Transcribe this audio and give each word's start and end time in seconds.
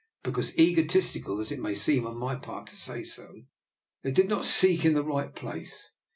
Because, 0.23 0.57
egotistical 0.57 1.39
as 1.39 1.51
it 1.51 1.59
may 1.59 1.75
seem 1.75 2.07
on 2.07 2.17
my 2.17 2.33
part 2.33 2.65
to 2.69 2.75
say 2.75 3.03
so, 3.03 3.43
they 4.01 4.09
did 4.09 4.27
not 4.27 4.45
seek 4.47 4.83
in 4.83 4.95
the 4.95 5.03
right 5.05 5.35
place. 5.35 5.91